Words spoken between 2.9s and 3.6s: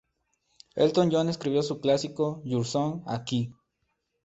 aquí.